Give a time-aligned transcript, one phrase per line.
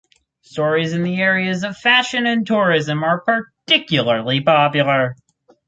[0.41, 5.15] Stories in the areas of fashion and tourism are particularly popular.